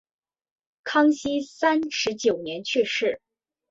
[0.83, 3.21] 康熙三十九年去世。